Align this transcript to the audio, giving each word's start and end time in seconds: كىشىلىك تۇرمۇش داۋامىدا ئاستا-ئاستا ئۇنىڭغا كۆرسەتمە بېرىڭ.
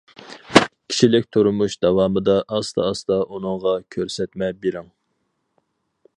كىشىلىك 0.93 1.27
تۇرمۇش 1.37 1.75
داۋامىدا 1.87 2.39
ئاستا-ئاستا 2.57 3.19
ئۇنىڭغا 3.27 3.75
كۆرسەتمە 3.97 4.53
بېرىڭ. 4.65 4.91